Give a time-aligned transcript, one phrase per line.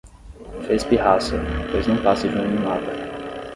[0.65, 1.37] Fez pirraça,
[1.69, 2.91] pois não passa de uma mimada